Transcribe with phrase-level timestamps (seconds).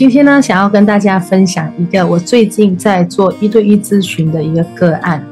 [0.00, 5.22] 今天呢，想要跟大家分享一个我最近在做一对一咨询的一个个案。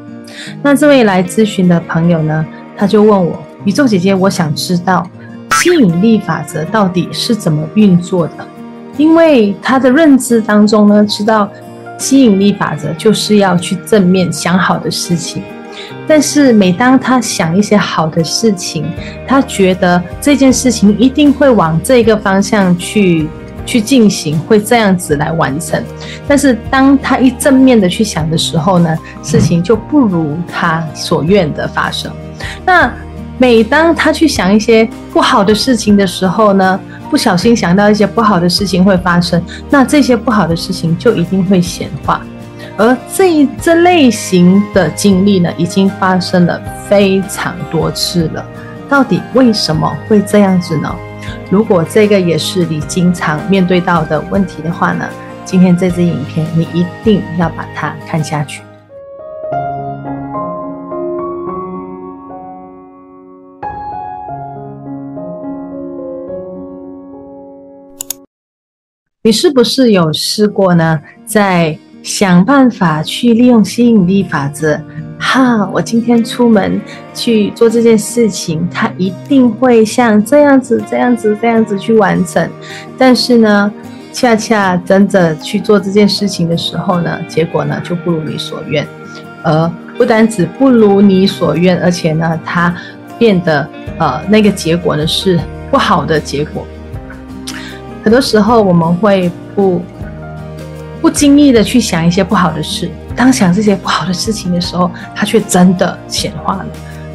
[0.63, 2.45] 那这位来咨询的朋友呢，
[2.77, 5.09] 他就问我：宇宙姐姐，我想知道
[5.53, 8.47] 吸引力法则到底是怎么运作的？
[8.99, 11.51] 因为他的认知当中呢，知道
[11.97, 15.43] 吸引力法则就是要去正面想好的事情。
[16.07, 18.85] 但是每当他想一些好的事情，
[19.27, 23.27] 他觉得这件事情一定会往这个方向去
[23.69, 25.79] 去进行，会这样子来完成。
[26.27, 32.11] 但是当他一正面的去想的时候呢，事情就不如他所愿的发生。
[32.65, 32.91] 那
[33.37, 42.23] 每当他去想一些不好的事情的时候呢，不小心想到一些不好的事情会发生，那这些不好的事情就一定会显化。
[42.79, 48.43] 而这一这类型的经历呢，已经发生了非常多次了。
[48.89, 50.91] 到底为什么会这样子呢？
[51.51, 55.09] 如果这个也是你经常面对到的问题的话呢，
[55.45, 58.63] 今天这支影片你一定要把它看下去。
[69.23, 71.01] 你是不是有试过呢？
[71.27, 74.81] 在想办法去利用吸引力法则，
[75.19, 75.69] 哈！
[75.73, 76.81] 我今天出门
[77.13, 82.49] 去做这件事情，它一定会像这样子、这样子、这样子去完成。
[82.97, 83.73] 但是呢，
[84.13, 88.87] 恰恰真的去做这件事情的时候呢，结果呢就不如你所愿。
[89.43, 92.75] 而不单只不如你所愿，而且呢，它
[93.19, 95.39] 变得呃那个结果呢是
[95.71, 96.67] 不好的结果。
[98.03, 99.83] 很多时候我们会不。
[101.01, 106.67] 不经意的去想一些不好的事，当想这些不好的事情的时候，它却真的显化了。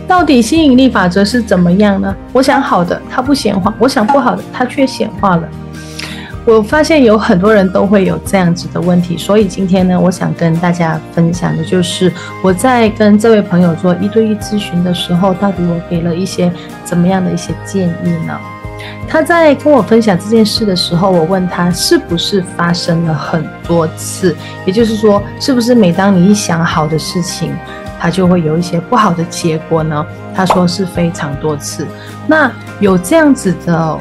[0.06, 2.14] 到底吸引力法则是怎么样呢？
[2.34, 5.48] 我想好的，它不显化；我想不好的，它却显化了。
[6.46, 12.12] 我发现有很多人都会有这样子的问题，所以今天呢，我想跟大家分享的就是
[12.44, 16.52] 我在跟这位朋友做一对一咨询的时候，到底我给了一些
[16.84, 18.38] 怎么样的一些建议呢？
[19.08, 24.36] 他在跟我分享这件事的时候，我问他是不是发生了很多次，
[24.66, 27.56] 也就是说，是不是每当你一想好的事情，
[28.00, 30.06] 它就会有一些不好的结果呢？
[30.36, 31.86] 他说是非常多次。
[32.28, 33.98] 那有这样子的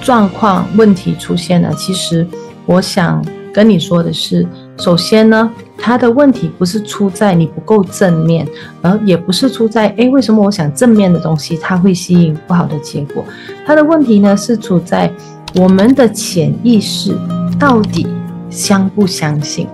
[0.00, 1.68] 状况问题出现呢？
[1.76, 2.26] 其实
[2.64, 4.46] 我想跟你说的是，
[4.78, 5.50] 首先呢。
[5.76, 8.46] 他的问题不是出在你不够正面，
[8.80, 13.22] 而也不是出在诶，为什么我想正面的东西，它会吸引不好的结果？
[13.66, 15.12] 他的问题呢，是出在
[15.56, 17.14] 我们的潜意识
[17.58, 18.06] 到底
[18.48, 19.66] 相不相信？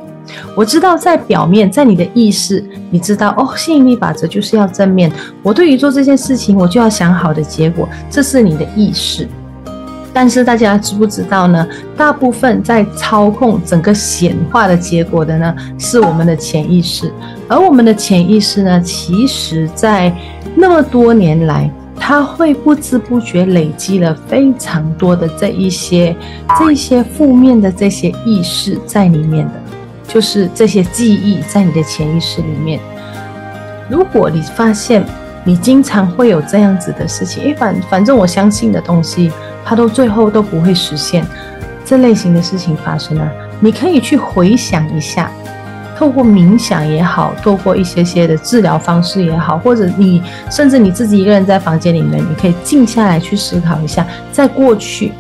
[0.57, 5.13] 我知道在表面，在你的意识，你知道哦，吸引力法则就是要正面。
[5.45, 9.29] 我对于做这件事情，我就要想好的结果，这是你的意识。
[10.13, 11.67] 但是大家知不知道呢？
[11.97, 17.13] 大部分在操控整个显化的结果的呢，是我们的潜意识。
[17.49, 20.13] 而我们的潜意识呢，其实在
[20.55, 26.17] 那么多年来，它会不知不觉累积了非常多的这一些、
[26.59, 29.53] 这一些负面的这些意识在里面的，
[30.09, 32.81] 就是这些记忆在你的潜意识里面。
[33.89, 35.05] 如果你发现
[35.45, 39.31] 你经常会有这样子的事情，诶，反反正我相信的东西。
[39.63, 41.25] 它都最后都不会实现，
[41.85, 43.31] 这类型的事情发生了，
[43.61, 45.31] 你可以去回想一下，
[45.97, 55.13] 透过冥想也好，透过一些些的治疗方式也好，或者你甚至你自己一个人在房间里面，你可以静下来去思考一下，在过去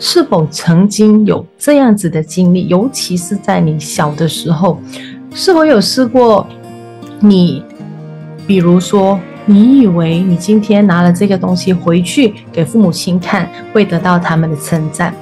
[0.00, 4.78] 是否曾经有这样子的经历，尤其是在你小的时候，
[5.32, 6.46] 是否有试过
[7.20, 7.62] 你，
[8.44, 9.18] 比如说。
[9.46, 15.14] 你以为你今天拿了这个东西回去给父母亲看，会得到他们的称赞。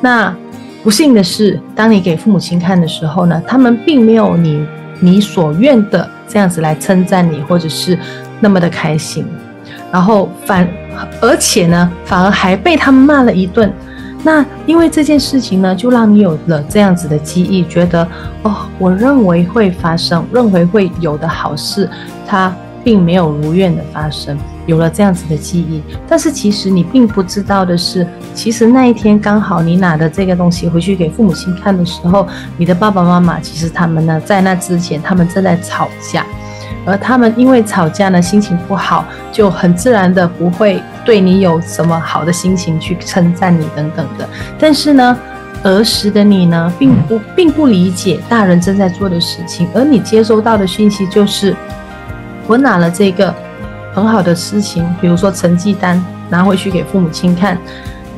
[0.00, 0.34] 那
[0.82, 4.66] 不幸的是，当你给父母亲看的时候呢，他们并没有你
[4.98, 7.96] 你所愿的这样子来称赞你，或者是
[8.40, 9.24] 那么的开心。
[9.92, 10.66] 然后反
[11.20, 13.72] 而且呢，反而还被他们骂了一顿。
[14.24, 18.06] 那因为这件事情呢，就让你有了这样子的记忆，觉得
[18.42, 21.88] 哦，我认为会发生，认为会有的好事，
[22.26, 22.52] 它。
[22.82, 36.24] 并没有如愿的发生，有了这样子的记忆，但是其实你并不知道的是，其实那一天刚好你拿的这个东西回去给父母亲看的时候，你的爸爸妈妈其实他们呢，在那之前他们正在吵架，
[36.86, 44.28] 而他们因为吵架呢，心情不好，就很自然的不会对你有什么好的心情去称赞你等等的，
[44.58, 45.18] 但是呢，
[45.64, 51.54] 儿时的你呢，并不并不理解大人正在做的事情，而你接收到的讯息就是。
[52.50, 53.32] 我拿了这个
[53.94, 57.56] 很好的事情，比如说成绩单拿回去给父母亲看，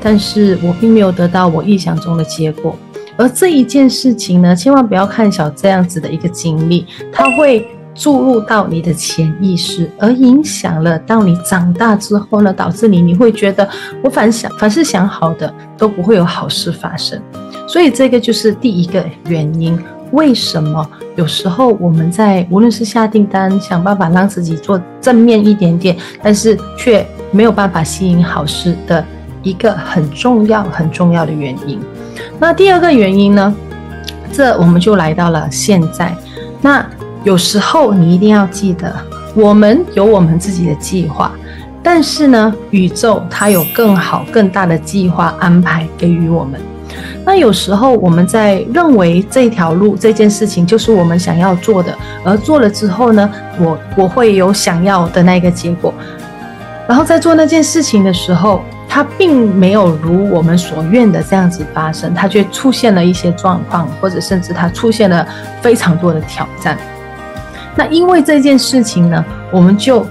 [0.00, 2.74] 但是我并没有得到我意想中的结果，
[3.18, 13.68] 而这一件事情呢，千万不要看小这样子的一个经历，它会注入到你的潜意识，而影响了到你长大之后呢，导致你你会觉得
[14.02, 17.20] 我凡想凡是想好的都不会有好事发生。
[17.68, 19.78] 所以这个就是第一个原因，
[20.12, 29.04] 为什么有时候我们在无论是下订单，想办法让自己做正面一点点，但是却没有办法吸引好事的
[29.42, 31.80] 一个很重要很重要的原因。
[32.38, 33.54] 那第二个原因呢？
[34.32, 36.14] 这我们就来到了现在。
[36.62, 36.86] 那
[37.22, 38.94] 有时候你一定要记得，
[39.34, 41.32] 我们有我们自己的计划，
[41.82, 46.58] 但是呢，宇宙它有更好、更大的计划安排给予我们。
[47.24, 55.94] 那有时候我们在认为这条路、这件事情就是我们想要做的，而做了之后呢，我我会有想要的那个结果。
[56.88, 65.26] 然后在做那件事情的时候，它并没有如我们所愿的这样子发生，它却出现了一些状况，或者甚至它出现了
[65.60, 66.76] 非常多的挑战。
[67.76, 70.04] 那因为这件事情呢，我们就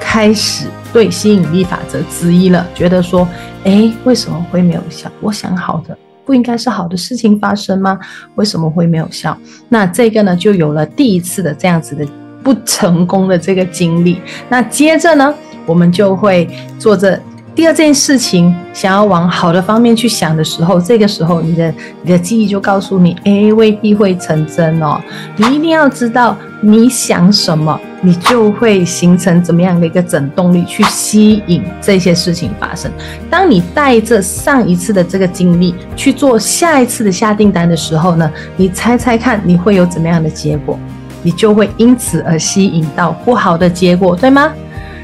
[0.00, 0.64] 开始
[0.94, 3.28] 对吸引力法则质疑了，觉得说，
[3.64, 5.10] 诶，为什么会没有效？
[5.20, 5.96] 我想好的
[6.28, 7.98] 不应该是好的事情发生吗？
[8.34, 9.34] 为什么会没有效？
[9.70, 12.06] 那这个呢，就有了第一次的这样子的
[12.42, 14.20] 不成功的这个经历。
[14.50, 15.34] 那接着呢，
[15.64, 16.46] 我们就会
[16.78, 17.18] 做这。
[17.58, 25.02] 第二件事情，想要往好的方面去想的时候，这个时候你的你的记忆就告诉你，哎，未必会成真哦。
[25.34, 32.88] 你一定要知道，你想什么，你就会形成怎么样的一个整动力去吸引这些事情发生。
[33.28, 40.78] 当你带着上一次的这个经历去做下一次的下订单的时候呢，你猜猜看你会有怎么样的结果？
[41.24, 44.52] 你就会因此而吸引到不好的结果，对吗？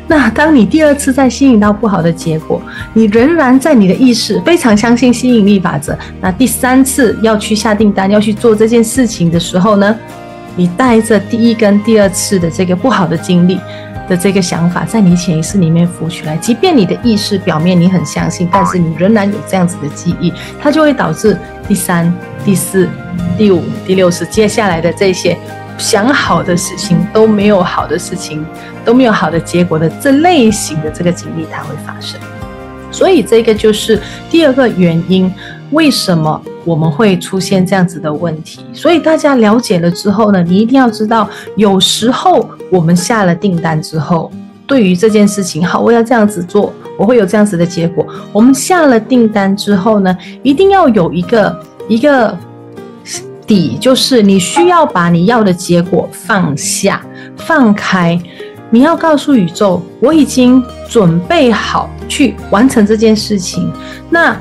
[0.06, 2.61] 那当你第二次再吸引到不好的结果，
[2.93, 5.97] 你仍然在你的意识非常相信吸引力法则。
[6.21, 9.97] 那第三次要去下订单，要去做这件事情的时候呢，
[10.56, 13.59] 你带着第一跟第二次的这个不好的经历
[14.06, 16.37] 的这个想法，在你潜意识里面浮出来。
[16.37, 20.31] 即便你的意识表面你很相信，但是你仍然有这样子的记忆，
[20.61, 21.35] 它就会导致
[21.67, 22.12] 第三、
[22.45, 22.87] 第四、
[23.39, 25.35] 第五、第六次接下来的这些。
[25.76, 28.44] 想好的事情都没有好的事情，
[28.85, 32.19] 都没有好的结果的这类型的这个经历，它会发生。
[32.91, 34.00] 所以这个就是
[34.31, 35.32] 第二个原因，
[35.73, 38.65] 为什么我们会出现这样子的问题。
[38.73, 44.31] 所以大家了解了之后呢，你一定要知道，有时候我们下了订单之后，
[44.67, 48.06] 对于这件事情，好，我要这样子做，我会有这样子的结果。
[48.32, 52.38] 我们下了订单之后呢，一定要有一个一个。
[53.55, 57.01] 底就是你需要把你要的结果放下、
[57.37, 58.21] 放开，
[58.69, 63.73] 你要告诉宇宙，我已经准备好去完成这件事情。
[64.11, 64.37] 那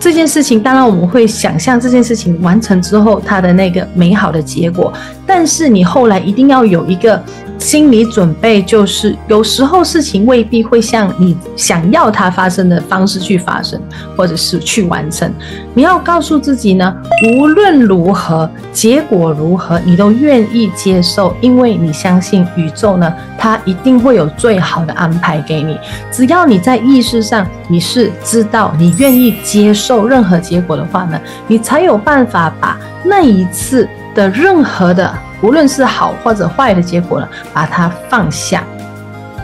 [0.00, 4.92] 这件事情，当然我们会想象这件事情完成之后它的那个美好的结果，
[5.24, 7.22] 但是你后来一定要有一个。
[7.58, 13.80] 心理准备就是，有时候事情未必会像你想要它发生的方式去发生，
[14.16, 15.30] 或者是去完成。
[15.74, 16.94] 你要告诉自己呢，
[17.32, 25.76] 无论如何，结果如何，你都愿意接受，因为你相信宇宙呢，它一定会有最好的安排给你。
[26.12, 35.12] 只要你在意识上你是知道，你愿意接受任何结果的话呢，你才有办法把那一次的任何的。
[35.40, 38.62] 无论是好或者坏的结果呢，把它放下。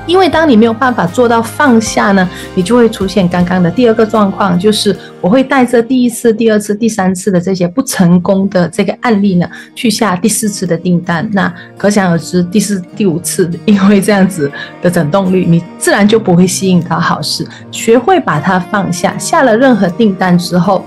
[0.07, 11.27] 因为当你没有办法做到放下呢，你就会出现刚刚的第二个状况，就是我会带着第一次、第二次、第三次的这些不成功的这个案例呢，去下第四次的订单。
[11.33, 17.47] 那可想而知，第四、第五次，因为这样子的整动率，你自然就不会吸引到好事。
[17.71, 20.85] 学会把它放下，下了任何订单之后，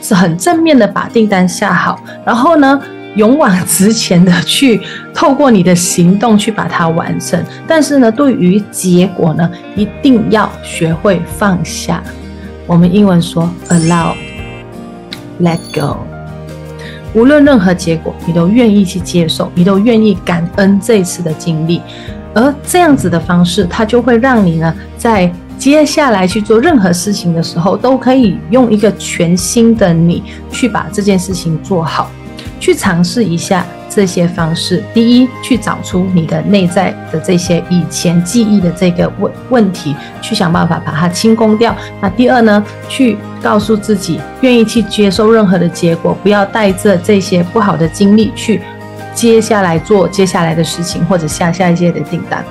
[0.00, 2.80] 是很正面的把订单下好，然后呢，
[3.18, 4.80] 勇往直前的去
[5.12, 12.00] 透过你的行动去把它完成，但是呢，对于结果呢，一定要学会放下。
[12.64, 14.14] 我们英文说 allow,
[15.42, 15.96] let go。
[17.12, 21.82] 无论任何结果，你都愿意去接受，你都愿意感恩这一次的经历，
[22.34, 30.22] 而这样子的方式，它就会让你呢，在接下来去做任何事情的时候，都可以用一个全新的你
[30.52, 32.08] 去把这件事情做好。
[32.60, 34.82] 去尝试一下这些方式。
[34.92, 41.74] 第一，去找出你的内在的这些以前记忆的这个问问题，去想办法把它清空掉。
[42.00, 48.60] 那第二呢，去告诉自己，愿意去接受任何的结果，不要带着这些不好的经历去
[49.14, 52.44] 接下来做接下来的事情，或者下下一届的订单。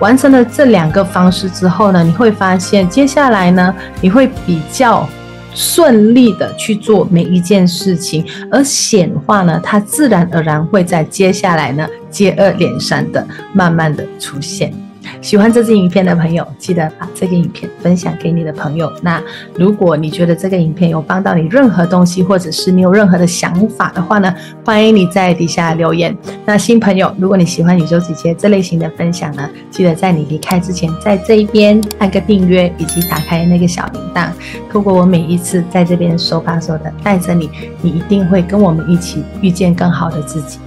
[0.00, 5.08] 完成了这两个方式之后呢，你会发现接下来呢，你会比较
[5.54, 14.72] 顺利的去做每一件事情，而显化呢，它自然而然会在接下来呢接二连三的慢慢的出现。
[15.20, 18.92] 喜欢这支影片的朋友，记得把这个影片分享给你的朋友。
[19.02, 19.22] 那
[19.54, 24.34] 如果你觉得这个影片有帮到你任何东西，或者是你有任何的想法的话呢，
[24.64, 26.16] 欢迎你在底下留言。
[26.44, 34.28] 那新朋友，如果你喜欢宇宙姐姐这类型的分享呢，记得在你离开之前，在这一边按个订阅，以及打开那个小铃铛。
[34.70, 37.50] 透过我每一次在这边手把手的带着你，
[37.80, 40.58] 你一定会跟我们一起遇见更好的自己。